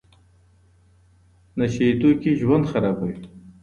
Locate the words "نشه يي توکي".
1.57-2.31